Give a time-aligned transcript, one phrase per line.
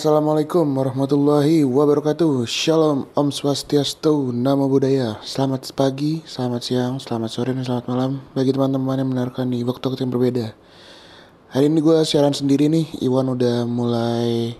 [0.00, 2.48] Assalamualaikum warahmatullahi wabarakatuh.
[2.48, 5.20] Shalom, Om Swastiastu, Namo Buddhaya.
[5.20, 10.08] Selamat pagi, selamat siang, selamat sore, dan selamat malam Bagi teman-teman yang mendengarkan di waktu-waktu
[10.08, 10.56] yang berbeda.
[11.52, 13.04] Hari ini gue siaran sendiri nih.
[13.04, 14.56] Iwan udah mulai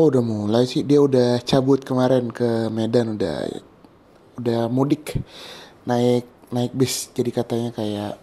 [0.00, 0.88] Oh udah mulai sih.
[0.88, 3.44] Dia udah cabut kemarin ke Medan Udah
[4.40, 5.20] udah mudik.
[5.84, 7.12] Naik naik bis.
[7.12, 8.16] Jadi katanya kayak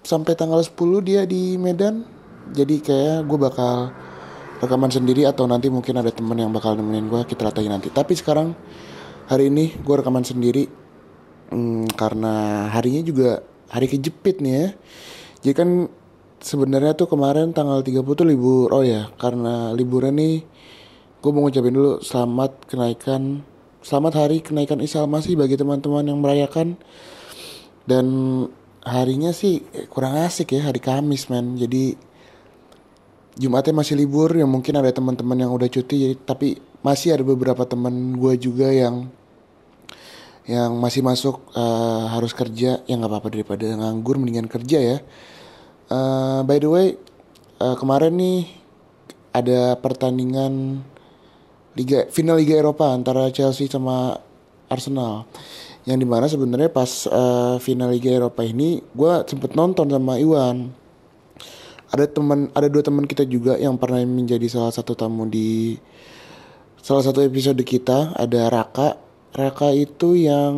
[0.00, 0.72] Sampai tanggal 10
[1.04, 2.19] dia di Medan
[2.50, 3.94] jadi kayak gue bakal
[4.60, 7.88] rekaman sendiri atau nanti mungkin ada temen yang bakal nemenin gue kita latihin nanti.
[7.88, 8.52] Tapi sekarang
[9.26, 10.68] hari ini gue rekaman sendiri
[11.48, 13.40] hmm, karena harinya juga
[13.72, 14.66] hari kejepit nih ya.
[15.40, 15.70] Jadi kan
[16.44, 18.68] sebenarnya tuh kemarin tanggal 30 tuh libur.
[18.76, 20.44] Oh ya karena liburan nih
[21.20, 23.44] gue mau ngucapin dulu selamat kenaikan
[23.80, 26.76] selamat hari kenaikan Isa masih bagi teman-teman yang merayakan.
[27.88, 28.06] Dan
[28.84, 31.56] harinya sih kurang asik ya hari Kamis men.
[31.56, 32.09] Jadi
[33.38, 37.62] Jumatnya masih libur yang mungkin ada teman-teman yang udah cuti jadi tapi masih ada beberapa
[37.62, 39.06] teman gue juga yang
[40.50, 42.82] yang masih masuk uh, harus kerja.
[42.82, 44.96] Ya nggak apa-apa daripada nganggur mendingan kerja ya.
[45.90, 46.86] Uh, by the way
[47.62, 48.50] uh, kemarin nih
[49.30, 50.82] ada pertandingan
[51.78, 54.18] liga final liga Eropa antara Chelsea sama
[54.66, 55.30] Arsenal.
[55.86, 60.79] Yang di mana sebenarnya pas uh, final liga Eropa ini gue sempet nonton sama Iwan
[61.90, 65.74] ada teman ada dua teman kita juga yang pernah menjadi salah satu tamu di
[66.78, 68.14] salah satu episode kita.
[68.14, 68.94] Ada Raka.
[69.34, 70.54] Raka itu yang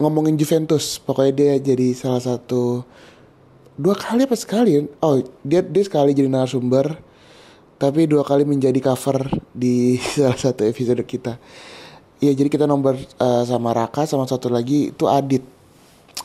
[0.00, 0.96] ngomongin Juventus.
[0.96, 2.88] Pokoknya dia jadi salah satu
[3.76, 4.80] dua kali apa sekali?
[5.04, 6.96] Oh dia dia sekali jadi narasumber
[7.80, 9.24] tapi dua kali menjadi cover
[9.56, 11.36] di salah satu episode kita.
[12.20, 15.44] Iya jadi kita nomor uh, sama Raka sama satu lagi itu Adit.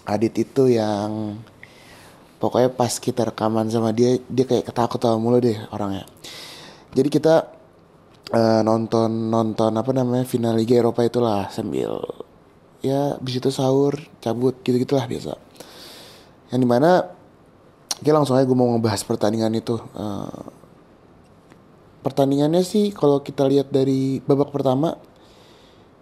[0.07, 1.39] Adit itu yang
[2.37, 6.05] pokoknya pas kita rekaman sama dia dia kayak ketakut sama mulu deh orangnya.
[6.95, 7.51] Jadi kita
[8.31, 11.99] uh, nonton nonton apa namanya final Liga Eropa itulah sambil
[12.85, 15.35] ya bis itu sahur cabut gitu gitulah biasa.
[16.51, 16.91] Yang di mana
[17.95, 19.79] Oke langsung aja gue mau ngebahas pertandingan itu.
[19.95, 20.51] Uh,
[22.05, 24.93] Pertandingannya sih kalau kita lihat dari babak pertama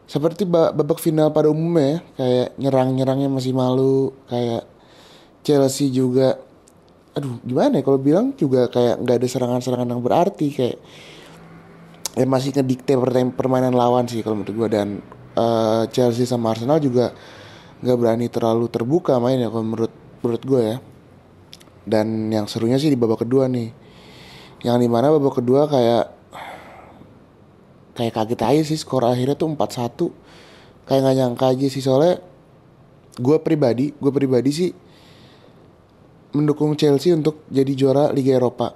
[0.03, 4.67] Seperti babak final pada umumnya ya Kayak nyerang-nyerangnya masih malu Kayak
[5.43, 6.39] Chelsea juga
[7.13, 10.77] aduh gimana ya kalau bilang juga kayak nggak ada serangan-serangan yang berarti kayak
[12.17, 12.97] ya masih ngedikte
[13.37, 14.87] permainan lawan sih kalau menurut gue dan
[15.37, 17.13] uh, Chelsea sama Arsenal juga
[17.83, 19.93] nggak berani terlalu terbuka main ya kalau menurut
[20.23, 20.77] menurut gue ya.
[21.83, 23.75] Dan yang serunya sih di babak kedua nih.
[24.63, 26.05] Yang di mana babak kedua kayak
[27.93, 32.17] kayak kaget aja sih skor akhirnya tuh 4-1 kayak nggak nyangka aja sih soalnya
[33.21, 34.69] gue pribadi gue pribadi sih
[36.33, 38.73] mendukung Chelsea untuk jadi juara Liga Eropa.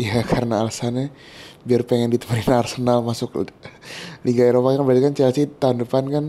[0.00, 1.12] Ya karena alasannya
[1.60, 3.44] biar pengen ditemenin Arsenal masuk
[4.26, 6.24] Liga Eropa kan berarti kan Chelsea tahun depan kan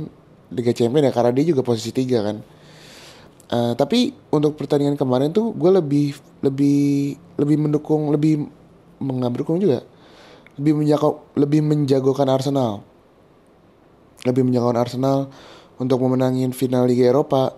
[0.51, 2.38] Liga Champions ya karena dia juga posisi tiga kan.
[3.51, 8.47] Uh, tapi untuk pertandingan kemarin tuh gue lebih lebih lebih mendukung lebih
[9.03, 9.84] mengabdukung juga
[10.56, 12.80] lebih menjago lebih menjagokan Arsenal
[14.24, 15.28] lebih menjagokan Arsenal
[15.81, 17.57] untuk memenangin final Liga Eropa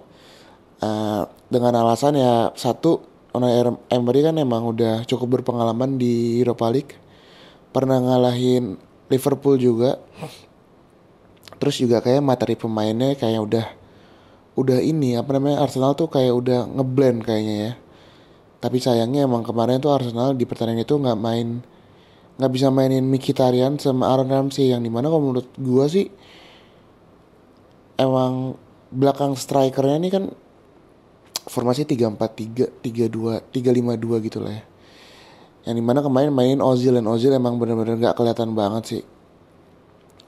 [0.83, 6.94] uh, dengan alasan ya satu Unai Emery kan emang udah cukup berpengalaman di Europa League.
[7.73, 8.77] Pernah ngalahin
[9.09, 9.97] Liverpool juga.
[11.57, 13.66] Terus juga kayak materi pemainnya kayak udah
[14.53, 17.72] udah ini apa namanya Arsenal tuh kayak udah ngeblend kayaknya ya.
[18.61, 21.66] Tapi sayangnya emang kemarin tuh Arsenal di pertandingan itu nggak main
[22.38, 26.05] nggak bisa mainin Mkhitaryan sama Aaron Ramsey yang di mana kalau menurut gua sih
[27.97, 28.61] emang
[28.93, 30.23] belakang strikernya ini kan
[31.47, 34.63] formasi 3-4-3, 3-2, 3-5-2 gitu lah ya.
[35.63, 39.03] Yang di mana kemarin mainin Ozil dan Ozil emang bener-bener gak kelihatan banget sih.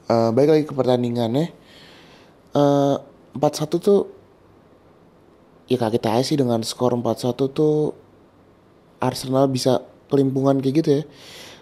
[0.08, 1.52] Uh, baik lagi ke pertandingannya.
[2.56, 3.00] Uh,
[3.36, 4.08] 4-1 tuh
[5.68, 7.92] ya kaget aja sih dengan skor 4-1 tuh
[9.04, 11.04] Arsenal bisa kelimpungan kayak gitu ya.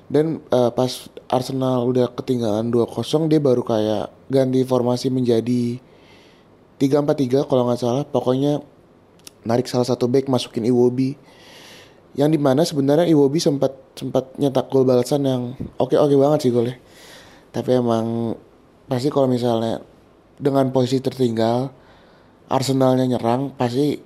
[0.05, 5.81] Dan uh, pas Arsenal udah ketinggalan 2-0 dia baru kayak ganti formasi menjadi
[6.77, 8.05] 3-4-3 kalau nggak salah.
[8.05, 8.61] Pokoknya
[9.43, 11.15] narik salah satu back masukin Iwobi.
[12.13, 15.41] Yang di mana sebenarnya Iwobi sempat sempat nyetak gol balasan yang
[15.77, 16.77] oke oke banget sih golnya.
[17.53, 18.37] Tapi emang
[18.89, 19.81] pasti kalau misalnya
[20.37, 21.69] dengan posisi tertinggal
[22.49, 23.97] Arsenalnya nyerang pasti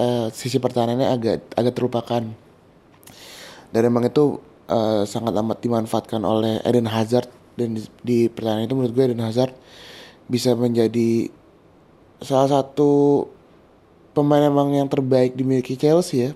[0.00, 2.22] uh, sisi pertahanannya agak agak terlupakan.
[3.68, 4.40] Dan emang itu
[4.70, 7.28] uh, sangat amat dimanfaatkan oleh Eden Hazard.
[7.56, 9.52] Dan di, di pertandingan itu menurut gue Eden Hazard
[10.28, 11.28] bisa menjadi
[12.20, 13.24] salah satu
[14.16, 16.30] pemain emang yang terbaik dimiliki Chelsea ya.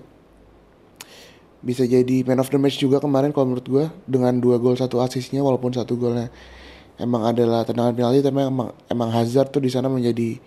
[1.65, 5.01] Bisa jadi man of the match juga kemarin kalau menurut gue dengan dua gol satu
[5.01, 6.29] asisnya walaupun satu golnya
[7.01, 10.37] emang adalah tendangan penalti tapi emang emang Hazard tuh di sana menjadi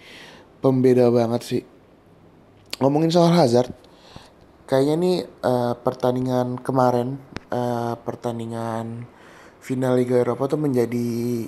[0.62, 1.62] pembeda banget sih.
[2.78, 3.74] Ngomongin soal Hazard
[4.70, 7.18] kayaknya nih uh, pertandingan kemarin
[7.50, 9.06] uh, pertandingan
[9.60, 11.46] final Liga Eropa tuh menjadi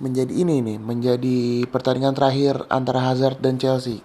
[0.00, 1.38] menjadi ini nih menjadi
[1.68, 4.00] pertandingan terakhir antara Hazard dan Chelsea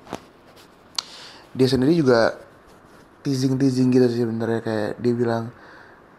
[1.55, 2.35] dia sendiri juga
[3.23, 4.61] teasing teasing gitu sih sebenarnya.
[4.61, 5.43] Kayak dia bilang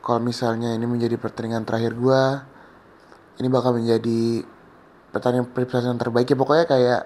[0.01, 2.23] kalau misalnya ini menjadi pertandingan terakhir gue
[3.37, 4.43] ini bakal menjadi
[5.13, 6.27] pertandingan perpisahan terbaik.
[6.33, 7.03] Ya pokoknya kayak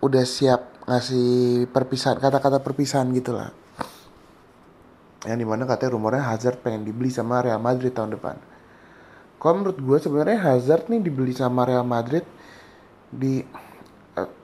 [0.00, 3.50] udah siap ngasih perpisahan kata-kata perpisahan gitu lah.
[5.24, 8.36] Yang di mana katanya rumornya Hazard pengen dibeli sama Real Madrid tahun depan.
[9.40, 12.24] Kalau menurut gue sebenarnya Hazard nih dibeli sama Real Madrid
[13.08, 13.40] di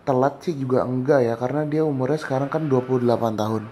[0.05, 3.07] telat sih juga enggak ya karena dia umurnya sekarang kan 28
[3.39, 3.65] tahun.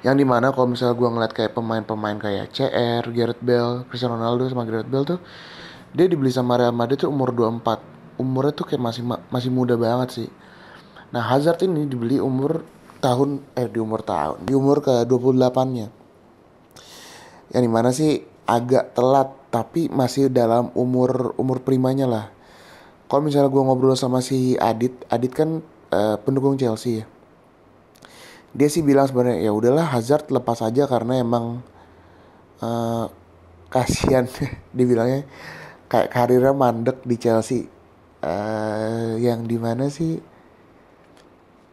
[0.00, 4.48] Yang di mana kalau misalnya gue ngeliat kayak pemain-pemain kayak CR, Gareth Bale, Cristiano Ronaldo
[4.48, 5.20] sama Gareth Bale tuh
[5.92, 10.08] dia dibeli sama Real Madrid tuh umur 24 umurnya tuh kayak masih masih muda banget
[10.24, 10.28] sih.
[11.12, 12.64] Nah Hazard ini dibeli umur
[13.00, 15.40] tahun eh di umur tahun di umur ke 28
[15.72, 15.88] nya
[17.50, 22.24] yang di mana sih agak telat tapi masih dalam umur umur primanya lah
[23.10, 25.58] kalau misalnya gue ngobrol sama si Adit Adit kan
[25.90, 27.04] uh, pendukung Chelsea ya.
[28.54, 31.58] Dia sih bilang sebenarnya ya udahlah Hazard lepas aja karena emang
[32.62, 33.10] uh,
[33.66, 34.30] kasihan.
[34.78, 35.26] Dibilangnya
[35.90, 37.66] kayak karirnya mandek di Chelsea.
[38.22, 40.22] Uh, yang di mana sih?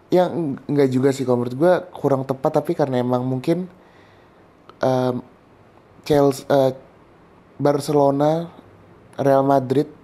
[0.09, 3.69] Yang enggak juga sih kalau menurut gue kurang tepat tapi karena emang mungkin
[4.81, 5.21] um,
[6.01, 6.73] Chelsea uh,
[7.61, 8.49] Barcelona
[9.21, 9.96] Real Madrid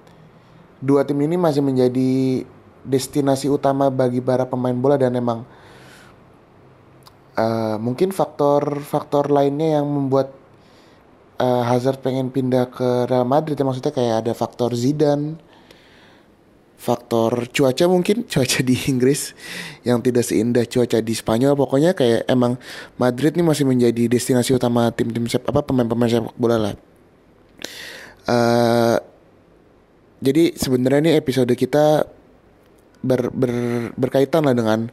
[0.83, 2.43] dua tim ini masih menjadi
[2.83, 5.47] destinasi utama bagi para pemain bola dan emang
[7.39, 10.35] uh, mungkin faktor-faktor lainnya yang membuat
[11.39, 15.39] uh, Hazard pengen pindah ke Real Madrid ya maksudnya kayak ada faktor Zidane
[16.83, 19.31] faktor cuaca mungkin cuaca di Inggris
[19.87, 21.55] yang tidak seindah cuaca di Spanyol.
[21.55, 22.59] Pokoknya kayak emang
[22.99, 26.75] Madrid nih masih menjadi destinasi utama tim-tim sepak apa pemain-pemain sepak bola lah.
[28.27, 28.99] Uh,
[30.23, 32.07] jadi sebenarnya ini episode kita
[33.03, 33.51] ber, ber,
[33.99, 34.87] berkaitan lah dengan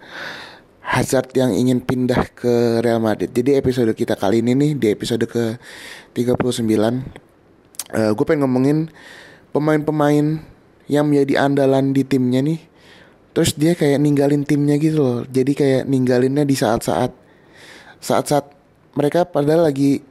[0.83, 3.31] Hazard yang ingin pindah ke Real Madrid.
[3.31, 5.55] Jadi episode kita kali ini nih di episode ke
[6.19, 6.67] 39
[7.95, 8.79] uh, gue pengen ngomongin
[9.55, 10.43] pemain-pemain
[10.91, 12.59] yang menjadi andalan di timnya nih.
[13.31, 15.19] Terus dia kayak ninggalin timnya gitu loh.
[15.31, 17.15] Jadi kayak ninggalinnya di saat-saat
[18.03, 18.51] saat-saat
[18.99, 20.03] mereka padahal lagi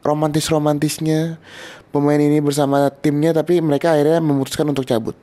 [0.00, 1.36] romantis-romantisnya
[1.94, 5.14] pemain ini bersama timnya tapi mereka akhirnya memutuskan untuk cabut.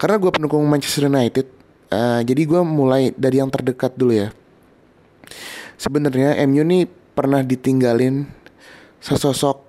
[0.00, 1.58] Karena gue pendukung Manchester United,
[1.88, 4.28] Uh, jadi gue mulai dari yang terdekat dulu ya.
[5.80, 6.84] Sebenarnya MU nih
[7.16, 8.28] pernah ditinggalin
[9.00, 9.64] sesosok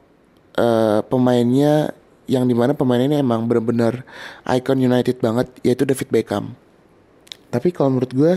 [0.59, 1.95] uh, pemainnya
[2.27, 4.03] yang di mana pemain ini emang benar-benar
[4.51, 6.59] icon United banget yaitu David Beckham.
[7.47, 8.33] Tapi kalau menurut gue,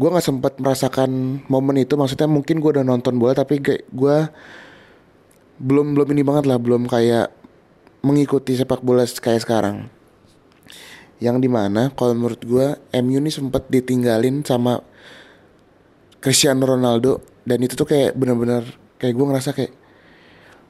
[0.00, 2.00] gue nggak sempat merasakan momen itu.
[2.00, 4.16] Maksudnya mungkin gue udah nonton bola tapi gue
[5.58, 7.30] belum belum ini banget lah, belum kayak
[8.04, 9.88] mengikuti sepak bola kayak sekarang.
[11.22, 12.66] Yang di mana kalau menurut gue
[13.00, 14.82] MU ini sempat ditinggalin sama
[16.20, 18.64] Cristiano Ronaldo dan itu tuh kayak bener-bener
[19.00, 19.72] kayak gue ngerasa kayak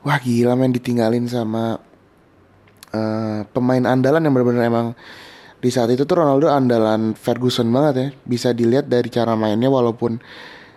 [0.05, 1.81] wah gila main ditinggalin sama
[2.93, 4.87] uh, pemain andalan yang bener-bener emang.
[5.65, 10.21] Di saat itu tuh Ronaldo andalan Ferguson banget ya bisa dilihat dari cara mainnya walaupun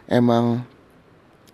[0.07, 0.63] emang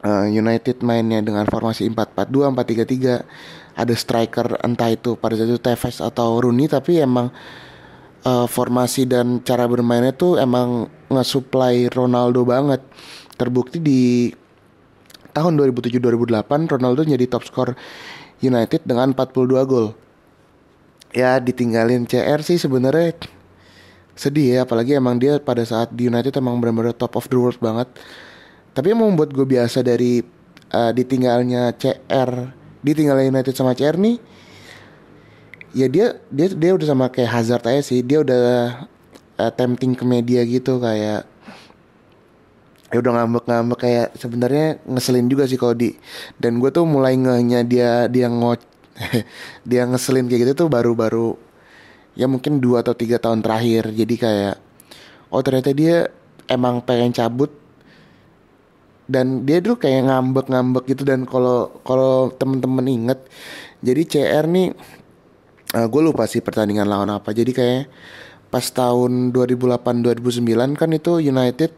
[0.03, 5.97] uh, United mainnya dengan formasi 4-4-2 4-3-3 ada striker entah itu pada saat itu Tevez
[5.97, 7.33] atau Rooney tapi emang
[8.27, 12.81] uh, formasi dan cara bermainnya tuh emang nge-supply Ronaldo banget.
[13.33, 14.29] Terbukti di
[15.33, 17.69] tahun 2007-2008 Ronaldo jadi top skor
[18.45, 19.97] United dengan 42 gol.
[21.13, 23.13] Ya ditinggalin CR sih sebenarnya
[24.13, 27.57] sedih ya apalagi emang dia pada saat di United emang benar-benar top of the world
[27.57, 27.89] banget.
[28.73, 30.21] Tapi emang membuat gue biasa dari
[30.73, 32.29] uh, ditinggalnya CR,
[32.81, 34.17] ditinggalnya United sama CR nih
[35.73, 38.05] ya dia dia dia udah sama kayak Hazard aja sih.
[38.05, 38.41] Dia udah
[39.41, 41.25] uh, tempting ke media gitu kayak
[42.93, 45.73] ya udah ngambek-ngambek kayak sebenarnya ngeselin juga sih kalau
[46.37, 48.61] dan gue tuh mulai ngehnya dia dia ngot
[49.69, 51.33] dia ngeselin kayak gitu tuh baru-baru
[52.13, 53.89] ya mungkin dua atau tiga tahun terakhir.
[53.89, 54.55] Jadi kayak
[55.33, 56.13] oh ternyata dia
[56.45, 57.49] emang pengen cabut
[59.07, 63.19] dan dia dulu kayak ngambek-ngambek gitu dan kalau kalau temen-temen inget
[63.83, 64.71] jadi CR nih
[65.75, 67.83] uh, eh, gue lupa sih pertandingan lawan apa jadi kayak
[68.47, 71.71] pas tahun 2008 2009 kan itu United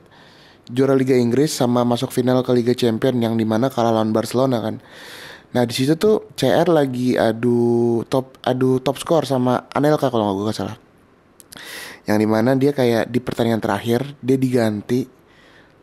[0.69, 4.61] juara Liga Inggris sama masuk final ke Liga Champion yang di mana kalah lawan Barcelona
[4.61, 4.81] kan.
[5.53, 10.37] Nah di situ tuh CR lagi adu top adu top skor sama Anelka kalau nggak
[10.41, 10.77] gue salah.
[12.05, 15.07] Yang di mana dia kayak di pertandingan terakhir dia diganti,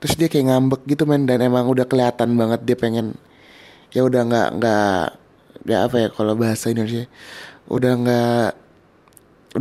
[0.02, 3.14] terus dia kayak ngambek gitu men dan emang udah kelihatan banget dia pengen
[3.94, 5.02] ya udah nggak nggak
[5.70, 7.06] ya apa ya kalau bahasa Indonesia
[7.70, 8.48] udah nggak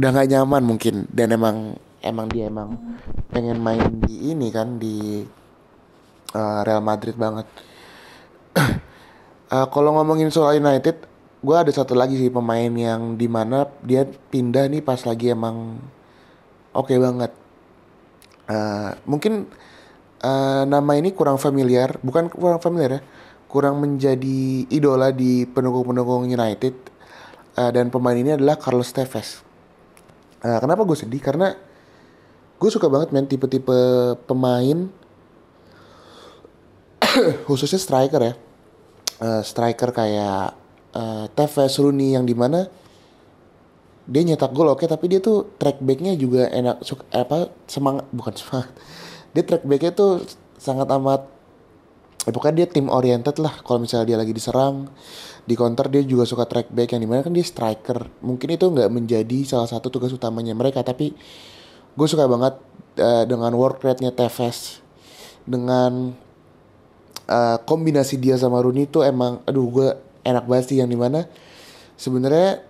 [0.01, 2.73] udah nggak nyaman mungkin dan emang emang dia emang
[3.29, 5.21] pengen main di ini kan di
[6.33, 7.47] uh, Real Madrid banget.
[8.57, 11.05] uh, kalau ngomongin soal United,
[11.41, 15.79] gue ada satu lagi sih pemain yang di mana dia pindah nih pas lagi emang
[16.73, 17.31] oke okay banget.
[18.51, 19.47] Uh, mungkin
[20.21, 23.01] uh, nama ini kurang familiar, bukan kurang familiar ya,
[23.49, 26.75] kurang menjadi idola di pendukung-pendukung United.
[27.51, 29.43] Uh, dan pemain ini adalah Carlos Tevez.
[30.39, 31.19] Uh, kenapa gue sedih?
[31.19, 31.51] Karena
[32.61, 33.73] gue suka banget main tipe-tipe
[34.29, 34.85] pemain
[37.49, 38.33] khususnya striker ya
[39.17, 40.53] uh, striker kayak
[40.93, 42.69] uh, Tevez Rooney yang di mana
[44.05, 48.05] dia nyetak gol oke okay, tapi dia tuh track backnya juga enak suka, apa semangat
[48.13, 48.69] bukan semangat
[49.31, 50.23] dia track backnya tuh
[50.59, 51.25] sangat amat
[52.27, 53.63] eh, pokoknya dia tim oriented lah.
[53.63, 54.91] Kalau misalnya dia lagi diserang
[55.47, 56.93] di counter dia juga suka track back.
[56.93, 58.11] Yang di mana kan dia striker.
[58.21, 61.15] Mungkin itu nggak menjadi salah satu tugas utamanya mereka tapi
[61.91, 62.55] gue suka banget
[62.99, 64.83] uh, dengan work rate-nya Tevez.
[65.47, 66.13] Dengan
[67.25, 69.87] uh, kombinasi dia sama Rooney itu emang aduh gue
[70.27, 70.77] enak banget sih.
[70.83, 71.19] Yang di mana
[71.95, 72.61] sebenarnya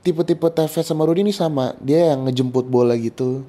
[0.00, 1.78] tipe-tipe Tevez sama Rooney ini sama.
[1.78, 3.46] Dia yang ngejemput bola gitu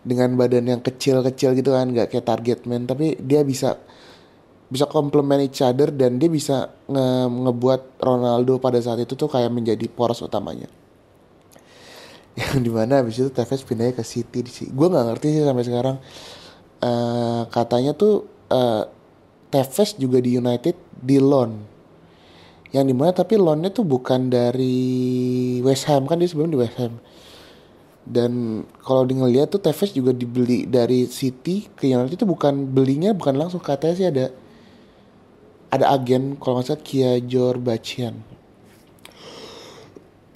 [0.00, 2.88] dengan badan yang kecil-kecil gitu kan nggak kayak target man.
[2.88, 3.76] Tapi dia bisa
[4.70, 9.50] bisa complement each other dan dia bisa nge ngebuat Ronaldo pada saat itu tuh kayak
[9.50, 10.70] menjadi poros utamanya.
[12.38, 15.64] Yang di mana abis itu Tevez pindahnya ke City di gue nggak ngerti sih sampai
[15.66, 15.96] sekarang.
[16.80, 18.86] Uh, katanya tuh uh,
[19.50, 21.66] Tevez juga di United di loan.
[22.70, 26.78] Yang di mana tapi loannya tuh bukan dari West Ham kan dia sebelum di West
[26.78, 27.02] Ham
[28.08, 33.12] dan kalau di ngeliat tuh Tevez juga dibeli dari City ke United itu bukan belinya
[33.12, 34.26] bukan langsung katanya sih ada
[35.70, 37.20] ada agen kalau nggak salah Kia
[37.60, 38.24] Bacian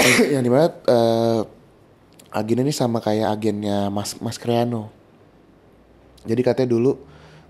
[0.32, 1.42] yang di mana uh,
[2.34, 4.90] agen ini sama kayak agennya Mas Mas Kreano.
[6.26, 6.98] Jadi katanya dulu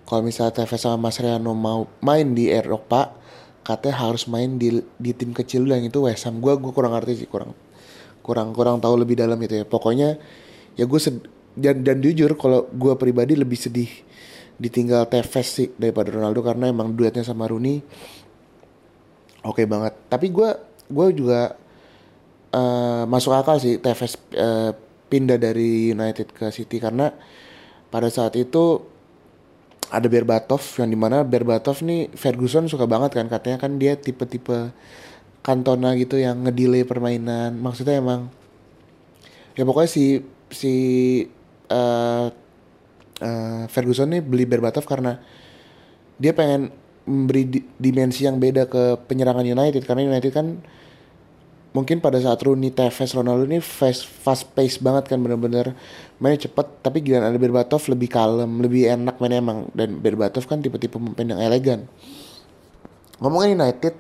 [0.04, 3.16] kalau misalnya Tevez sama Mas Kreano mau main di Eropa,
[3.64, 6.38] katanya harus main di di tim kecil yang itu West Ham.
[6.38, 7.56] Gue gue kurang ngerti sih kurang
[8.25, 9.64] kurang kurang tahu lebih dalam itu ya.
[9.69, 10.16] Pokoknya
[10.75, 11.00] ya gue
[11.54, 13.90] dan dan jujur kalau gue pribadi lebih sedih
[14.57, 17.85] ditinggal Tevez sih daripada Ronaldo karena emang duetnya sama Rooney
[19.45, 19.93] oke okay banget.
[20.09, 20.50] Tapi gue
[20.88, 21.54] gue juga
[22.57, 24.73] uh, masuk akal sih Tevez uh,
[25.12, 27.12] pindah dari United ke City karena
[27.93, 28.83] pada saat itu
[29.93, 34.73] ada Berbatov yang di mana Berbatov nih Ferguson suka banget kan katanya kan dia tipe-tipe
[35.45, 37.61] Cantona gitu yang ngedelay permainan.
[37.61, 38.33] Maksudnya emang
[39.53, 40.75] ya pokoknya si si
[41.69, 42.33] uh,
[43.21, 45.21] uh, Ferguson nih beli Berbatov karena
[46.17, 46.73] dia pengen
[47.05, 49.85] memberi di dimensi yang beda ke penyerangan United.
[49.85, 50.65] Karena United kan
[51.77, 55.77] mungkin pada saat Rooney, Tevez, Ronaldo ini fast, fast pace banget kan bener-bener
[56.17, 56.81] mainnya cepet.
[56.81, 59.69] Tapi giliran ada Berbatov lebih kalem lebih enak mainnya emang.
[59.77, 61.85] Dan Berbatov kan tipe-tipe pemain yang elegan.
[63.21, 63.95] Ngomongin United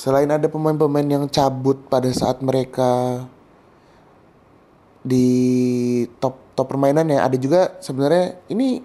[0.00, 3.20] selain ada pemain-pemain yang cabut pada saat mereka
[5.04, 5.28] di
[6.16, 8.80] top top permainannya ada juga sebenarnya ini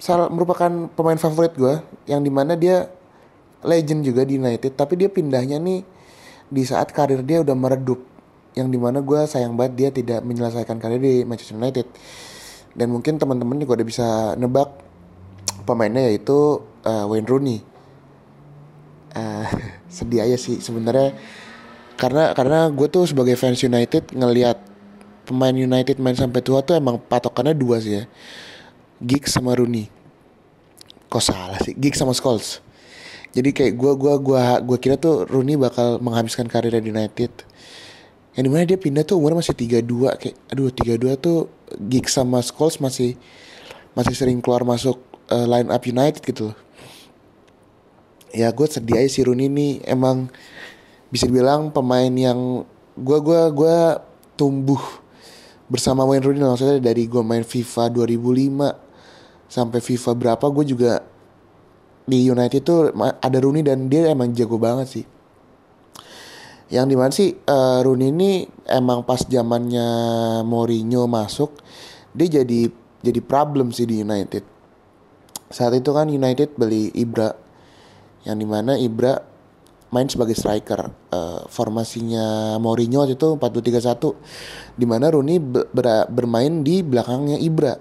[0.00, 1.76] salah merupakan pemain favorit gue
[2.08, 2.88] yang di mana dia
[3.60, 5.84] legend juga di United tapi dia pindahnya nih
[6.48, 8.00] di saat karir dia udah meredup
[8.56, 11.86] yang di mana gue sayang banget dia tidak menyelesaikan karir di Manchester United.
[12.72, 14.08] Dan mungkin teman-teman juga udah bisa
[14.40, 14.72] nebak
[15.68, 17.75] pemainnya yaitu uh, Wayne Rooney
[19.16, 19.46] uh,
[19.96, 21.16] sedih aja sih sebenarnya.
[21.96, 24.60] Karena karena gue tuh sebagai fans United ngelihat
[25.24, 28.04] pemain United main sampai tua tuh emang patokannya dua sih ya.
[29.00, 29.88] Giggs sama Rooney.
[31.08, 31.72] Kok salah sih?
[31.72, 32.60] Giggs sama Scholes.
[33.36, 37.32] Jadi kayak gue gua gua gua kira tuh Rooney bakal menghabiskan karirnya di United.
[38.36, 41.48] Yang di mana dia pindah tuh umurnya masih 32 kayak aduh 32 tuh
[41.88, 43.16] Giggs sama Scholes masih
[43.96, 45.00] masih sering keluar masuk
[45.32, 46.65] uh, line up United gitu loh
[48.34, 50.30] ya gue sedih aja si Rooney ini emang
[51.10, 52.66] bisa dibilang pemain yang
[52.96, 53.76] gue gua gua
[54.34, 54.80] tumbuh
[55.66, 60.92] bersama Wayne Rooney maksudnya dari gue main FIFA 2005 sampai FIFA berapa gue juga
[62.06, 65.04] di United tuh ada Rooney dan dia emang jago banget sih.
[66.70, 68.30] Yang di mana sih uh, Rooney ini
[68.66, 69.86] emang pas zamannya
[70.46, 71.54] Mourinho masuk
[72.14, 72.70] dia jadi
[73.02, 74.54] jadi problem sih di United.
[75.46, 77.30] saat itu kan United beli Ibra
[78.26, 79.36] yang di mana Ibra
[79.94, 80.90] main sebagai striker.
[81.14, 87.74] Uh, formasinya Mourinho waktu itu 4-2-3-1 di mana Rooney ber bermain di belakangnya Ibra.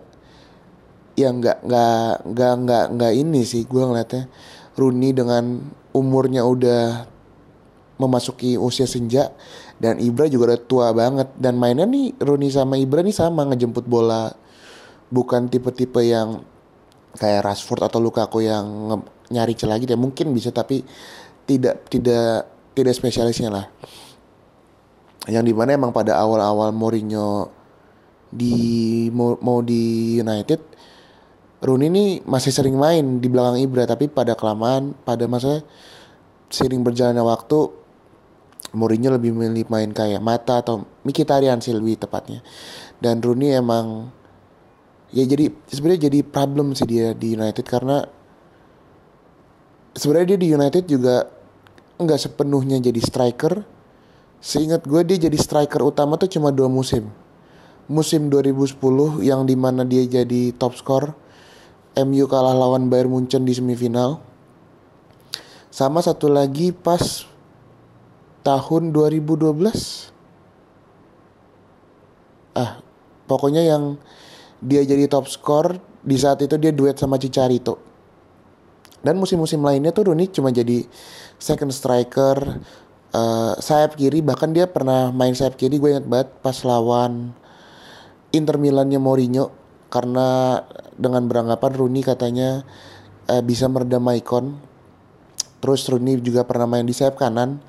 [1.17, 4.29] Yang nggak nggak nggak nggak nggak ini sih gue ngeliatnya.
[4.75, 7.07] Rooney dengan umurnya udah
[7.95, 9.31] memasuki usia senja
[9.79, 11.31] dan Ibra juga udah tua banget.
[11.39, 14.29] Dan mainnya nih Rooney sama Ibra nih sama ngejemput bola.
[15.09, 16.43] Bukan tipe-tipe yang
[17.15, 18.67] kayak Rashford atau Lukaku yang
[19.31, 20.85] nyari celah gitu ya mungkin bisa tapi
[21.45, 23.65] tidak tidak tidak spesialisnya lah
[25.25, 27.49] yang di mana emang pada awal-awal Mourinho
[28.29, 30.61] di mau, mau di United
[31.65, 35.65] Rooney ini masih sering main di belakang Ibra tapi pada kelamaan pada masa
[36.53, 37.85] sering berjalannya waktu
[38.75, 42.43] Mourinho lebih memilih main kayak Mata atau Mkhitaryan sih lebih tepatnya.
[42.99, 44.11] Dan Rooney emang
[45.15, 48.03] ya jadi sebenarnya jadi problem sih dia di United karena
[49.95, 51.31] sebenarnya dia di United juga
[51.95, 53.63] nggak sepenuhnya jadi striker.
[54.43, 57.09] Seingat gue dia jadi striker utama tuh cuma dua musim.
[57.89, 61.15] Musim 2010 yang di mana dia jadi top score.
[61.95, 64.19] MU kalah lawan Bayern Munchen di semifinal.
[65.71, 67.23] Sama satu lagi pas
[68.45, 70.13] tahun 2012
[72.55, 72.79] ah
[73.27, 73.97] pokoknya yang
[74.61, 77.94] dia jadi top skor di saat itu dia duet sama Cicarito
[79.05, 80.81] dan musim-musim lainnya tuh Rooney cuma jadi
[81.37, 82.57] second striker
[83.13, 84.25] uh, sayap kiri.
[84.25, 87.37] Bahkan dia pernah main sayap kiri gue inget banget pas lawan
[88.33, 89.53] Inter Milannya Mourinho.
[89.93, 90.57] Karena
[90.97, 92.65] dengan beranggapan Rooney katanya
[93.29, 94.57] uh, bisa meredam Maicon.
[95.61, 97.61] Terus Rooney juga pernah main di sayap kanan.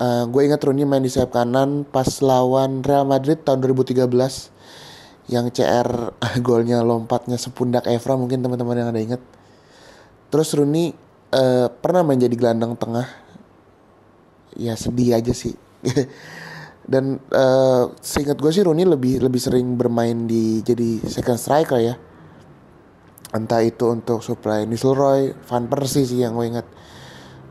[0.00, 4.08] Uh, gue ingat Rooney main di sayap kanan pas lawan Real Madrid tahun 2013
[5.28, 9.22] yang CR golnya lompatnya sepundak Evra mungkin teman-teman yang ada inget.
[10.28, 10.92] Terus Rooney
[11.32, 13.08] uh, pernah main jadi gelandang tengah.
[14.56, 15.56] Ya sedih aja sih.
[16.88, 21.94] Dan uh, seingat gue sih Rooney lebih lebih sering bermain di jadi second striker ya.
[23.28, 26.66] Entah itu untuk supply Nistelrooy, Van Persie sih yang gue ingat.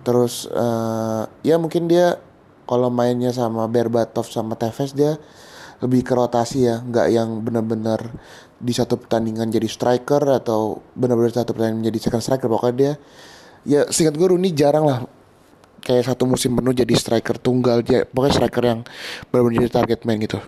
[0.02, 2.18] Terus uh, ya mungkin dia
[2.68, 5.16] kalau mainnya sama Berbatov sama Tevez dia
[5.78, 8.02] lebih ke rotasi ya nggak yang benar-benar
[8.58, 12.94] di satu pertandingan jadi striker atau benar-benar satu pertandingan jadi second striker pokoknya dia
[13.68, 15.00] ya singkat gue Rooney jarang lah
[15.88, 18.80] kayak satu musim penuh jadi striker tunggal dia pokoknya striker yang
[19.32, 20.40] benar-benar jadi target main gitu.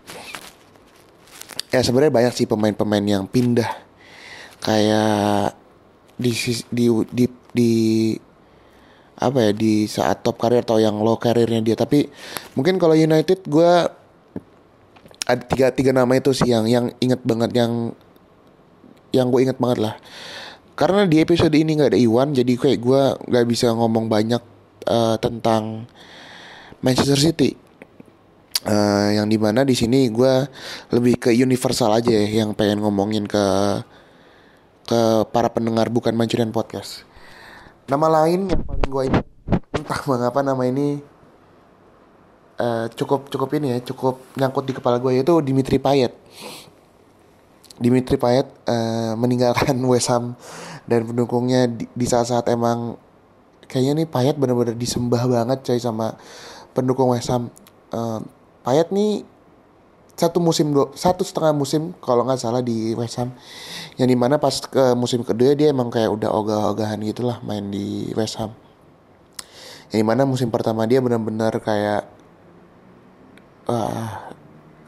[1.69, 3.69] Ya sebenarnya banyak sih pemain-pemain yang pindah.
[4.59, 5.53] Kayak
[6.19, 6.33] di
[6.73, 7.71] di di, di
[9.19, 11.75] apa ya di saat top karir atau yang low karirnya dia.
[11.79, 12.09] Tapi
[12.59, 13.71] mungkin kalau United gue
[15.29, 17.93] ada tiga tiga nama itu sih yang yang inget banget yang
[19.13, 19.95] yang gue inget banget lah.
[20.73, 24.41] Karena di episode ini nggak ada Iwan jadi kayak gue nggak bisa ngomong banyak
[24.89, 25.85] uh, tentang
[26.81, 27.53] Manchester City.
[28.59, 30.33] Uh, yang di mana di sini gue
[30.91, 33.45] lebih ke universal aja ya, yang pengen ngomongin ke
[34.83, 37.05] ke para pendengar bukan Manchurian Podcast.
[37.87, 39.19] Nama lain yang paling gue ini
[39.77, 40.99] entah mengapa nama ini
[42.59, 46.13] uh, cukup cukup ini ya cukup nyangkut di kepala gue yaitu Dimitri Payet.
[47.79, 50.35] Dimitri Payet uh, meninggalkan West Ham
[50.85, 52.99] dan pendukungnya di, di saat-saat emang
[53.65, 56.19] kayaknya nih Payet bener-bener disembah banget coy sama
[56.75, 57.47] pendukung West Ham.
[57.89, 58.19] Uh,
[58.67, 59.23] Payet nih
[60.19, 63.31] satu musim satu setengah musim kalau nggak salah di West Ham
[63.95, 68.11] yang di mana pas ke musim kedua dia emang kayak udah ogah-ogahan gitulah main di
[68.19, 68.51] West Ham
[69.95, 72.18] yang di mana musim pertama dia benar-benar kayak
[73.69, 74.34] uh,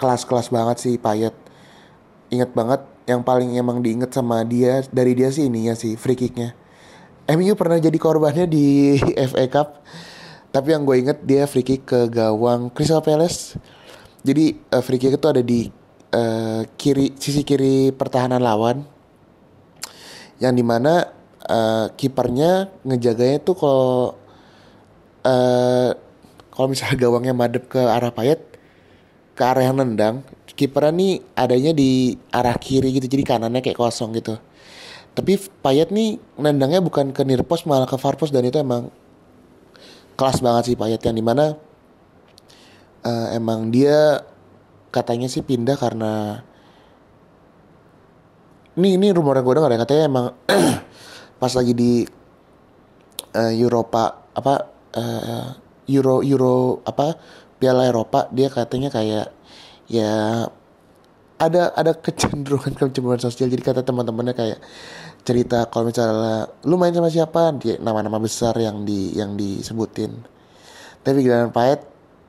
[0.01, 1.37] kelas-kelas banget sih Payet.
[2.33, 6.57] Inget banget yang paling emang diinget sama dia dari dia sih ininya sih free kicknya.
[7.29, 8.97] MU pernah jadi korbannya di
[9.29, 9.85] FA Cup.
[10.51, 13.55] Tapi yang gue inget dia free kick ke gawang Crystal Palace.
[14.25, 15.69] Jadi uh, free kick itu ada di
[16.11, 18.83] uh, kiri sisi kiri pertahanan lawan.
[20.41, 21.07] Yang di mana
[21.47, 23.95] uh, kipernya ngejaganya tuh kalau
[25.23, 25.89] uh,
[26.51, 28.50] kalau misalnya gawangnya madep ke arah payet
[29.33, 30.21] ke arah yang nendang,
[30.53, 34.37] kipernya nih adanya di arah kiri gitu jadi kanannya kayak kosong gitu.
[35.11, 38.87] Tapi Payet nih nendangnya bukan ke near post malah ke far post dan itu emang
[40.15, 41.57] kelas banget sih Payet yang di mana
[43.03, 44.23] uh, emang dia
[44.91, 46.43] katanya sih pindah karena
[48.79, 50.25] ini ini rumor yang gue dengar ya katanya emang
[51.41, 51.91] pas lagi di
[53.35, 54.53] uh, Eropa apa
[54.95, 55.47] uh,
[55.91, 57.15] Euro Euro apa
[57.61, 59.29] Piala Eropa dia katanya kayak
[59.85, 60.49] ya
[61.41, 63.49] ada ada kecenderungan kecenderungan sosial.
[63.49, 64.59] Jadi kata teman-temannya kayak
[65.21, 67.53] cerita kalau misalnya lu main sama siapa?
[67.61, 70.21] Dia nama-nama besar yang di yang disebutin.
[71.01, 71.81] Tapi Giliran Payet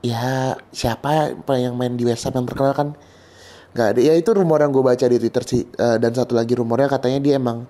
[0.04, 2.88] ya siapa yang main di Ham yang terkenal kan?
[3.72, 4.00] Nggak ada.
[4.00, 5.64] Ya itu rumor yang gue baca di Twitter sih.
[5.76, 7.64] Uh, dan satu lagi rumornya katanya dia emang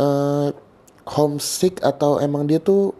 [0.00, 0.48] uh,
[1.08, 2.96] homesick atau emang dia tuh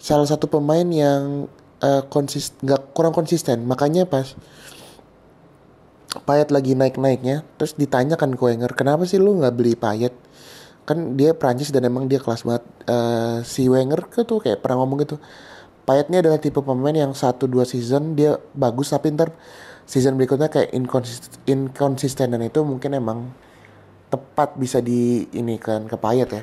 [0.00, 1.48] salah satu pemain yang
[1.82, 3.66] uh, konsist nggak kurang konsisten.
[3.66, 4.38] Makanya pas
[6.12, 10.12] Payet lagi naik-naiknya terus ditanyakan ke Wenger kenapa sih lu nggak beli Payet?
[10.84, 12.64] Kan dia Prancis dan emang dia kelas banget.
[12.84, 15.16] Uh, si Wenger ke tuh kayak pernah ngomong gitu
[15.82, 19.34] Payet ini adalah tipe pemain yang satu dua season dia bagus tapi ntar
[19.82, 23.34] season berikutnya kayak inkonsisten, inkonsisten dan itu mungkin emang
[24.06, 26.42] tepat bisa di ini kan ke Payet ya.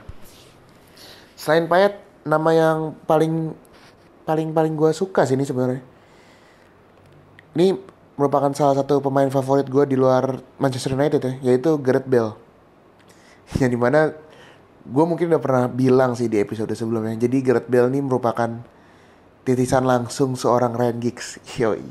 [1.39, 1.95] Selain Payet
[2.27, 3.55] nama yang paling
[4.29, 5.81] paling paling gue suka sih ini sebenarnya.
[7.57, 7.73] Ini
[8.13, 12.37] merupakan salah satu pemain favorit gue di luar Manchester United ya, yaitu Gareth Bale.
[13.59, 14.13] Yang di mana
[14.85, 17.17] gue mungkin udah pernah bilang sih di episode sebelumnya.
[17.17, 18.53] Jadi Gareth Bale ini merupakan
[19.41, 21.41] titisan langsung seorang Ryan Giggs.
[21.57, 21.81] Yoi.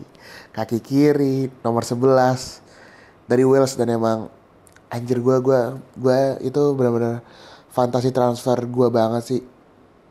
[0.54, 2.62] Kaki kiri, nomor 11
[3.26, 4.30] dari Wales dan emang
[4.88, 5.60] anjir gue gue
[6.00, 7.20] gue itu benar-benar
[7.68, 9.40] fantasi transfer gue banget sih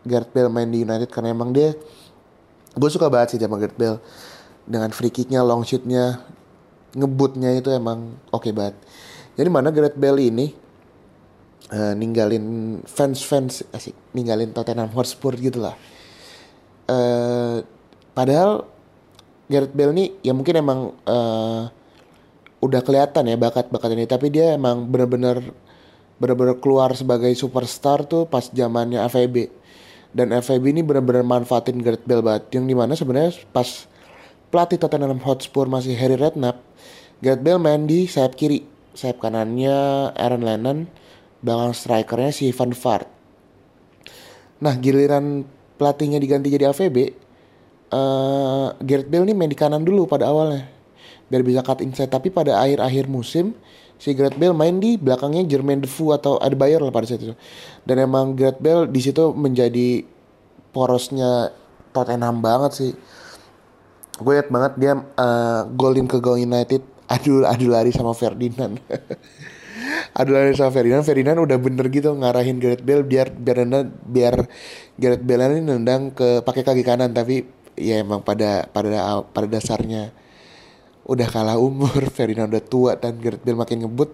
[0.06, 1.74] Gareth Bale main di United karena emang dia
[2.78, 4.00] gue suka banget sih sama Gareth Bale
[4.68, 6.22] dengan free kicknya, long shootnya,
[6.94, 8.76] ngebutnya itu emang oke okay banget.
[9.36, 10.54] Jadi mana Gareth Bale ini
[11.74, 15.76] uh, ninggalin fans-fans asik ninggalin Tottenham Hotspur gitu lah.
[16.88, 17.66] Uh,
[18.16, 18.70] padahal
[19.48, 21.68] Gareth Bale ini ya mungkin emang uh,
[22.58, 25.54] udah kelihatan ya bakat-bakat ini tapi dia emang bener-bener
[26.18, 29.54] bener-bener keluar sebagai superstar tuh pas zamannya FAB
[30.15, 33.88] dan FAB ini bener-bener manfaatin Gareth Bale banget yang di mana sebenarnya pas
[34.48, 36.63] pelatih Tottenham Hotspur masih Harry Redknapp,
[37.20, 38.63] Gareth Bale main di sayap kiri,
[38.96, 40.80] sayap kanannya Aaron Lennon,
[41.43, 43.08] belakang strikernya si Van Vaart.
[44.63, 45.46] Nah giliran
[45.78, 47.08] pelatihnya diganti jadi AVB, uh,
[47.93, 50.65] eh, Gareth Bale nih main di kanan dulu pada awalnya,
[51.28, 52.10] biar bisa cut inside.
[52.10, 53.54] Tapi pada akhir-akhir musim,
[53.98, 57.34] si Gareth Bale main di belakangnya Jermaine Defoe atau Adebayor lah pada saat itu.
[57.84, 60.06] Dan emang Gareth Bale di situ menjadi
[60.72, 61.52] porosnya
[61.92, 62.92] Tottenham banget sih.
[64.18, 66.82] Gue liat banget dia uh, golin ke Go United.
[67.08, 68.78] Adu adu lari sama Ferdinand.
[70.20, 71.02] Adu lari sama Ferdinand.
[71.06, 73.58] Ferdinand udah bener gitu ngarahin Gareth Bale biar biar
[74.06, 74.36] biar
[75.00, 77.16] Gareth Bale ini nendang ke pakai kaki kanan.
[77.16, 80.12] Tapi ya emang pada pada pada dasarnya
[81.08, 84.12] udah kalah umur Ferdinand udah tua dan Gareth Bale makin ngebut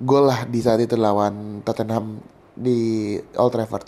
[0.00, 2.20] gol lah di saat itu lawan Tottenham
[2.56, 3.84] di Old Trafford.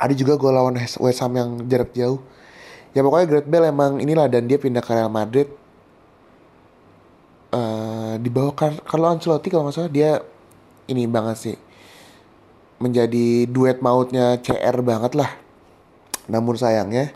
[0.00, 2.20] Ada juga gol lawan West Ham yang jarak jauh.
[2.96, 5.48] Ya pokoknya Gareth Bale emang inilah dan dia pindah ke Real Madrid.
[7.50, 8.54] Uh, di bawah
[8.86, 10.24] kalau Ancelotti kalau nggak salah dia
[10.88, 11.56] ini banget sih.
[12.80, 15.36] Menjadi duet mautnya CR banget lah.
[16.32, 17.12] Namun sayangnya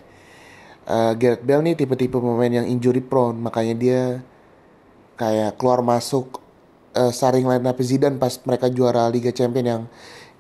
[0.89, 4.01] uh, Gareth Bale nih tipe-tipe pemain yang injury prone makanya dia
[5.15, 6.43] kayak keluar masuk
[6.95, 9.83] uh, saring lain tapi Zidane pas mereka juara Liga Champions yang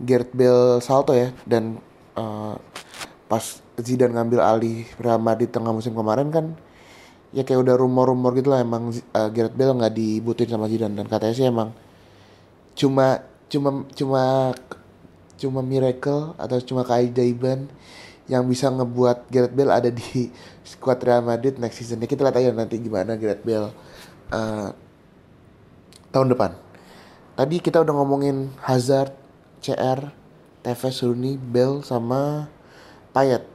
[0.00, 1.30] Gareth Bale salto ya.
[1.46, 1.78] Dan
[2.18, 2.56] uh,
[3.26, 3.44] pas
[3.78, 6.54] Zidane ngambil alih Real Madrid tengah musim kemarin kan
[7.34, 10.94] ya kayak udah rumor-rumor gitu lah emang uh, Gareth Bale nggak dibutuhin sama Zidane.
[10.94, 11.74] Dan katanya sih emang
[12.74, 14.22] cuma cuma cuma
[15.38, 17.70] cuma miracle atau cuma keajaiban
[18.24, 20.32] yang bisa ngebuat Gareth Bale ada di
[20.70, 22.00] squad Real Madrid next season.
[22.00, 23.70] Ya kita lihat aja nanti gimana Gareth Bale
[24.32, 24.68] uh,
[26.12, 26.56] tahun depan.
[27.34, 29.10] Tadi kita udah ngomongin Hazard,
[29.58, 30.14] CR,
[30.62, 32.46] Tevez, Rooney, Bale sama
[33.10, 33.54] Payet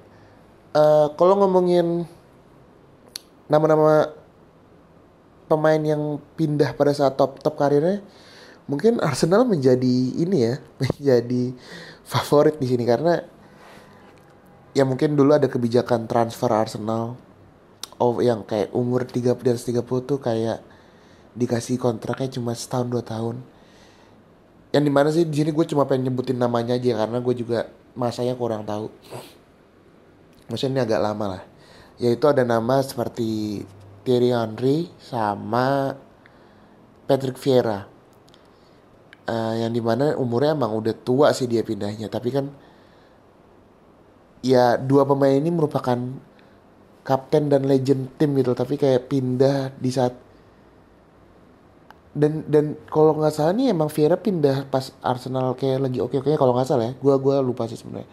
[0.74, 2.06] uh, kalau ngomongin
[3.50, 4.14] nama-nama
[5.50, 8.06] pemain yang pindah pada saat top top karirnya
[8.70, 11.58] mungkin Arsenal menjadi ini ya menjadi
[12.06, 13.26] favorit di sini karena
[14.74, 17.18] ya mungkin dulu ada kebijakan transfer Arsenal.
[18.00, 20.64] Oh yang kayak umur 30 dan 30 tuh kayak
[21.36, 23.44] dikasih kontraknya cuma setahun dua tahun.
[24.70, 27.60] Yang di mana sih di sini gue cuma pengen nyebutin namanya aja karena gue juga
[27.98, 28.88] masanya kurang tahu.
[30.50, 31.44] Maksudnya ini agak lama lah.
[32.00, 33.62] Yaitu ada nama seperti
[34.06, 35.98] Thierry Henry sama
[37.10, 37.90] Patrick Vieira.
[39.30, 42.10] Uh, yang di mana umurnya emang udah tua sih dia pindahnya.
[42.10, 42.50] Tapi kan
[44.40, 45.98] ya dua pemain ini merupakan
[47.04, 50.14] kapten dan legend tim gitu tapi kayak pindah di saat
[52.20, 56.34] dan dan kalau nggak salah nih emang Vieira pindah pas Arsenal kayak lagi oke oke
[56.36, 56.94] kalau nggak salah ya.
[56.98, 58.10] Gue gua lupa sih sebenarnya.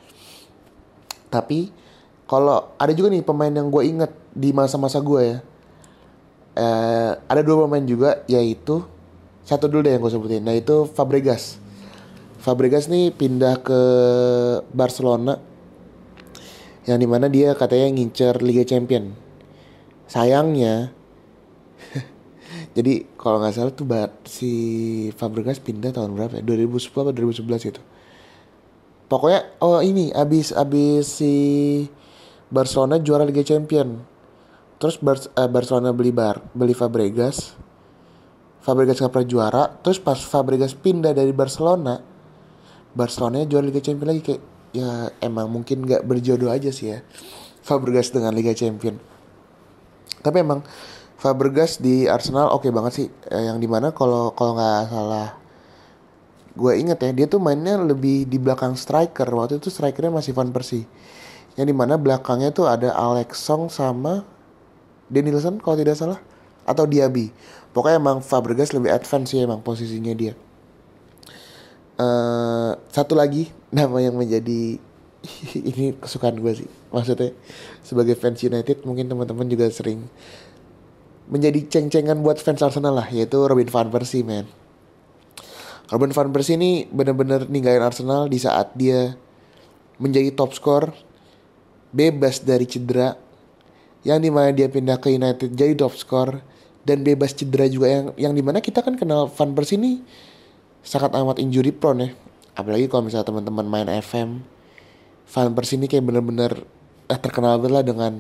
[1.33, 1.73] Tapi
[2.29, 5.39] kalau ada juga nih pemain yang gue inget di masa-masa gue ya.
[6.57, 8.81] Uh, ada dua pemain juga yaitu
[9.45, 11.59] satu dulu deh yang gue sebutin nah itu Fabregas.
[12.41, 13.81] Fabregas nih pindah ke
[14.71, 15.41] Barcelona
[16.87, 19.11] yang di mana dia katanya ngincer Liga Champion.
[20.07, 20.95] Sayangnya
[22.79, 23.87] jadi kalau nggak salah tuh
[24.23, 24.51] si
[25.19, 26.43] Fabregas pindah tahun berapa ya?
[26.47, 27.83] 2010 atau 2011 gitu.
[29.07, 31.35] Pokoknya oh ini abis abis si
[32.51, 33.99] Barcelona juara Liga Champion.
[34.79, 37.59] Terus Bar uh, Barcelona beli bar beli Fabregas.
[38.63, 39.63] Fabregas nggak pernah juara.
[39.83, 41.99] Terus pas Fabregas pindah dari Barcelona
[42.95, 44.43] Barcelona juara Liga Champion lagi kayak
[44.77, 46.99] ya emang mungkin nggak berjodoh aja sih ya.
[47.65, 49.01] Fabregas dengan Liga Champion.
[50.21, 50.61] Tapi emang
[51.17, 53.09] Fabregas di Arsenal oke okay banget sih.
[53.33, 55.31] Eh, yang di mana kalau kalau nggak salah
[56.57, 59.27] gue inget ya dia tuh mainnya lebih di belakang striker.
[59.27, 60.85] Waktu itu strikernya masih Van Persie.
[61.57, 64.29] Yang di mana belakangnya tuh ada Alex Song sama
[65.09, 66.21] Denilson kalau tidak salah
[66.69, 67.33] atau Diaby.
[67.73, 70.37] Pokoknya emang Fabregas lebih advance sih emang posisinya dia
[72.01, 74.79] uh, satu lagi nama yang menjadi
[75.75, 76.69] ini kesukaan gue sih.
[76.93, 77.35] Maksudnya
[77.83, 80.07] sebagai fans United mungkin teman-teman juga sering
[81.27, 84.47] menjadi ceng-cengan buat fans Arsenal lah yaitu Robin van Persie man.
[85.91, 89.19] Robin van Persie ini bener-bener ninggalin Arsenal di saat dia
[89.99, 90.95] menjadi top skor
[91.91, 93.17] bebas dari cedera
[94.07, 96.45] yang di mana dia pindah ke United jadi top skor
[96.87, 99.99] dan bebas cedera juga yang yang di mana kita kan kenal Van Persie ini
[100.87, 102.11] sangat amat injury prone ya.
[102.57, 104.41] Apalagi kalau misalnya teman-teman main FM
[105.27, 106.63] Van Persie ini kayak bener-bener
[107.11, 108.13] eh, terkenal banget lah dengan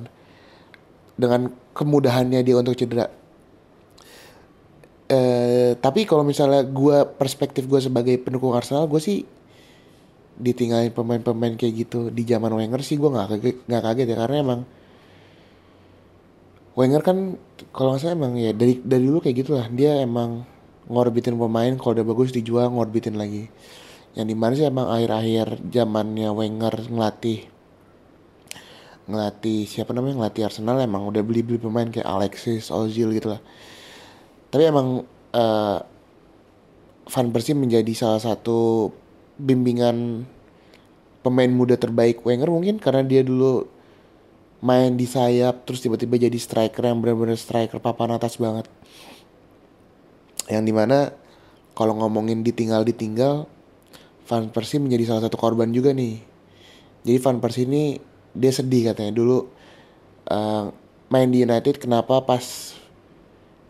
[1.16, 3.06] dengan kemudahannya dia untuk cedera.
[5.06, 9.22] Eh, tapi kalau misalnya gue perspektif gue sebagai pendukung Arsenal gue sih
[10.36, 12.10] ditinggalin pemain-pemain kayak gitu.
[12.10, 14.60] Di zaman Wenger sih gue nggak kaget nggak kaget ya karena emang
[16.76, 17.38] Wenger kan
[17.70, 19.66] kalau nggak emang ya dari dari dulu kayak gitulah.
[19.70, 20.55] Dia emang
[20.86, 23.50] ngorbitin pemain kalau udah bagus dijual ngorbitin lagi.
[24.16, 27.52] Yang di mana sih emang akhir-akhir zamannya Wenger ngelatih
[29.06, 33.40] ngelatih siapa namanya ngelatih Arsenal emang udah beli beli pemain kayak Alexis Ozil gitu lah.
[34.50, 35.78] Tapi emang uh,
[37.06, 38.90] Van Persie menjadi salah satu
[39.38, 40.26] bimbingan
[41.22, 43.66] pemain muda terbaik Wenger mungkin karena dia dulu
[44.64, 48.66] main di sayap terus tiba-tiba jadi striker yang benar-benar striker papan atas banget
[50.46, 51.10] yang di mana
[51.76, 53.50] kalau ngomongin ditinggal ditinggal
[54.26, 56.18] Van Persie menjadi salah satu korban juga nih.
[57.06, 58.02] Jadi Van Persie ini
[58.34, 59.14] dia sedih katanya.
[59.14, 59.38] Dulu
[60.26, 60.74] uh,
[61.06, 62.74] main di United kenapa pas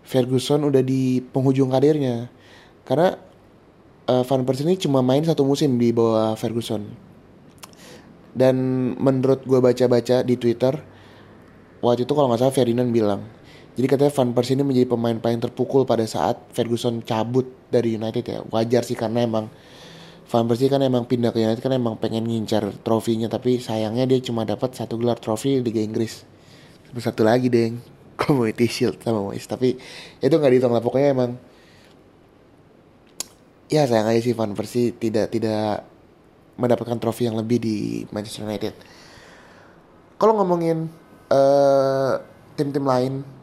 [0.07, 2.33] Ferguson udah di penghujung karirnya?
[2.89, 3.21] Karena
[4.09, 6.89] uh, Van Persie ini cuma main satu musim di bawah Ferguson.
[8.33, 8.57] Dan
[8.97, 10.73] menurut gue baca-baca di Twitter
[11.85, 13.36] waktu itu kalau nggak salah Ferdinand bilang
[13.77, 18.25] jadi katanya Van Persie ini menjadi pemain paling terpukul pada saat Ferguson cabut dari United
[18.25, 18.41] ya.
[18.49, 19.53] Wajar sih karena emang
[20.33, 23.29] Van Persie kan emang pindah ke United kan emang pengen ngincar trofinya.
[23.29, 26.25] Tapi sayangnya dia cuma dapat satu gelar trofi Liga Inggris.
[26.97, 27.77] Satu lagi deh
[28.21, 29.45] Community Shield sama Moyes.
[29.45, 29.77] Tapi
[30.25, 30.81] itu nggak dihitung lah.
[30.81, 31.37] Pokoknya emang
[33.69, 35.85] ya sayang aja sih Van Persie tidak tidak
[36.57, 37.77] mendapatkan trofi yang lebih di
[38.09, 38.73] Manchester United.
[40.17, 40.89] Kalau ngomongin
[41.29, 42.25] uh,
[42.57, 43.36] tim-tim lain,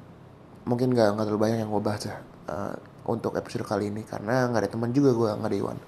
[0.63, 2.15] mungkin nggak nggak terlalu banyak yang gue bahas ya
[2.47, 2.75] uh,
[3.07, 5.79] untuk episode kali ini karena nggak ada teman juga gue nggak ada Iwan.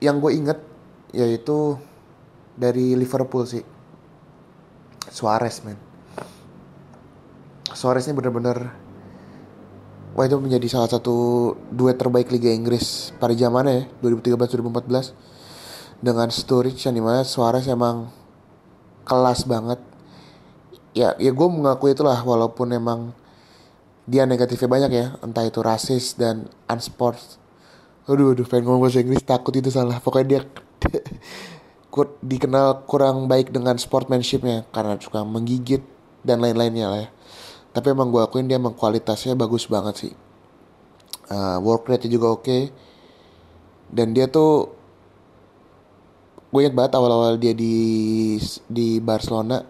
[0.00, 0.58] Yang gue inget
[1.10, 1.78] yaitu
[2.58, 3.64] dari Liverpool sih,
[5.10, 5.78] Suarez men.
[7.70, 8.90] Suarez ini bener-bener
[10.10, 16.82] Wah itu menjadi salah satu duet terbaik Liga Inggris pada zamannya ya 2013-2014 dengan Sturridge
[16.82, 18.10] yang di mana Suarez emang
[19.06, 19.78] kelas banget
[20.98, 23.14] ya ya gue mengakui itulah walaupun emang
[24.06, 25.06] dia negatifnya banyak ya.
[25.24, 27.40] Entah itu rasis dan unsport
[28.10, 30.02] aduh aduh pengen ngomong bahasa Inggris takut itu salah.
[30.02, 30.40] Pokoknya dia
[31.94, 35.84] kur, dikenal kurang baik dengan sportsmanshipnya karena suka menggigit
[36.26, 37.08] dan lain-lainnya lah ya.
[37.70, 40.12] Tapi emang gue akuin dia emang kualitasnya bagus banget sih.
[41.30, 42.42] Uh, work rate juga oke.
[42.42, 42.62] Okay.
[43.90, 44.70] dan dia tuh
[46.50, 49.62] gue inget banget awal-awal dia di di Barcelona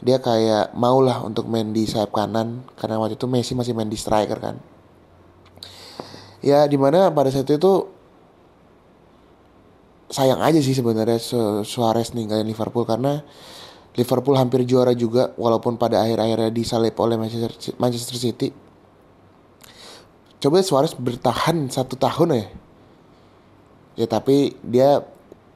[0.00, 3.88] dia kayak mau lah untuk main di sayap kanan karena waktu itu Messi masih main
[3.88, 4.56] di striker kan.
[6.40, 7.84] Ya di mana pada saat itu
[10.08, 11.20] sayang aja sih sebenarnya
[11.62, 13.20] Suarez ninggalin Liverpool karena
[13.94, 18.48] Liverpool hampir juara juga walaupun pada akhir-akhirnya disalip oleh Manchester, Manchester City.
[20.40, 22.46] Coba Suarez bertahan satu tahun ya.
[24.00, 25.04] Ya tapi dia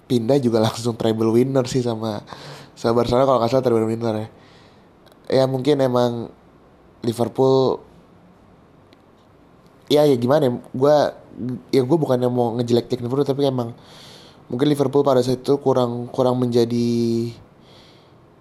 [0.04, 2.20] pindah juga langsung treble winner sih sama
[2.74, 4.28] sama Barcelona kalau nggak salah winner ya.
[5.24, 6.28] Ya mungkin emang
[7.00, 7.80] Liverpool
[9.88, 10.96] ya ya gimana gue
[11.70, 13.76] ya gue bukannya mau ngejelek-jelek Liverpool tapi emang
[14.48, 17.30] mungkin Liverpool pada saat itu kurang kurang menjadi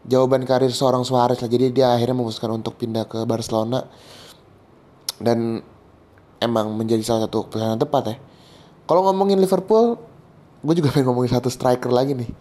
[0.04, 1.50] jawaban karir seorang Suarez lah.
[1.52, 3.88] Jadi dia akhirnya memutuskan untuk pindah ke Barcelona
[5.24, 5.64] dan
[6.44, 8.16] emang menjadi salah satu yang tepat ya.
[8.84, 9.96] Kalau ngomongin Liverpool
[10.64, 12.32] gue juga pengen ngomongin satu striker lagi nih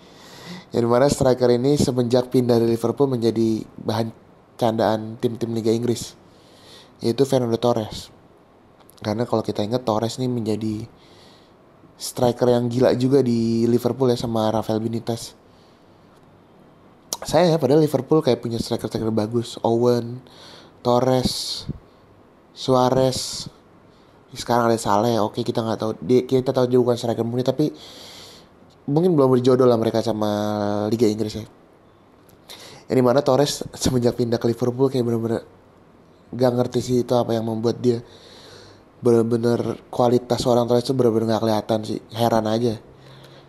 [0.73, 4.09] yang di mana striker ini semenjak pindah dari Liverpool menjadi bahan
[4.57, 6.17] candaan tim-tim Liga Inggris
[7.05, 8.13] yaitu Fernando Torres
[9.03, 10.87] karena kalau kita ingat Torres ini menjadi
[11.99, 15.35] striker yang gila juga di Liverpool ya sama Rafael Benitez.
[17.23, 20.19] Saya ya padahal Liverpool kayak punya striker-striker bagus, Owen,
[20.83, 21.65] Torres,
[22.55, 23.47] Suarez.
[24.35, 27.71] Sekarang ada Saleh, oke kita nggak tahu dia kita tahu dia bukan striker murni tapi
[28.89, 30.31] mungkin belum berjodoh lah mereka sama
[30.91, 31.47] Liga Inggris ya.
[32.91, 35.43] Yang di mana Torres semenjak pindah ke Liverpool kayak bener-bener
[36.33, 38.01] gak ngerti sih itu apa yang membuat dia
[39.03, 41.99] bener-bener kualitas orang Torres itu bener-bener gak kelihatan sih.
[42.11, 42.75] Heran aja.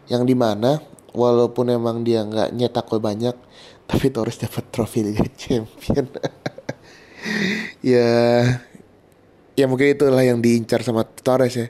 [0.05, 0.77] Yang di mana
[1.13, 3.37] walaupun emang dia nggak nyetak gol banyak
[3.89, 6.07] tapi Torres dapat trofi Liga Champion.
[7.83, 8.43] Ya
[9.55, 11.67] ya mungkin itulah yang diincar sama Torres ya.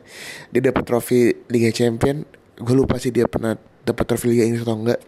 [0.49, 2.26] Dia dapat trofi Liga Champion
[2.63, 4.99] gue lupa sih dia pernah dapat trofi Liga Inggris atau enggak.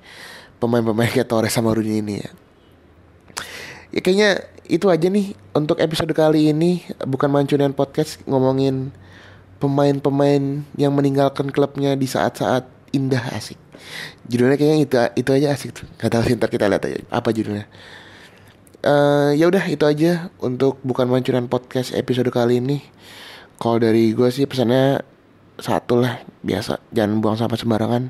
[0.58, 2.30] pemain-pemain kayak Torres sama Rooney ini ya.
[3.90, 4.30] Ya kayaknya
[4.70, 8.94] itu aja nih untuk episode kali ini bukan mancunian podcast ngomongin
[9.58, 13.58] pemain-pemain yang meninggalkan klubnya di saat-saat indah asik.
[14.30, 14.96] Judulnya kayaknya itu
[15.26, 15.86] itu aja asik tuh.
[15.98, 17.66] Gak tahu sih ntar kita lihat aja apa judulnya.
[18.80, 22.80] Uh, ya udah itu aja untuk bukan mancunian podcast episode kali ini.
[23.60, 25.04] Kalau dari gue sih pesannya
[25.60, 26.80] satu lah biasa.
[26.96, 28.08] Jangan buang sampah sembarangan.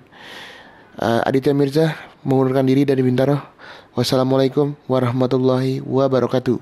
[1.01, 3.41] Uh, Aditya Mirza mengundurkan diri dari Bintaro.
[3.97, 6.61] Wassalamualaikum warahmatullahi wabarakatuh